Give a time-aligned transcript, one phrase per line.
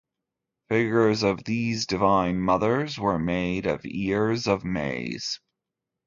[0.69, 5.39] Figures of these divine mothers were made of ears of maize.